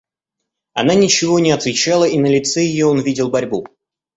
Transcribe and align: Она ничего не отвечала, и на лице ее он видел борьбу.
Она 0.73 0.95
ничего 0.95 1.37
не 1.37 1.51
отвечала, 1.51 2.05
и 2.05 2.17
на 2.17 2.25
лице 2.25 2.61
ее 2.63 2.87
он 2.87 3.01
видел 3.03 3.29
борьбу. 3.29 3.67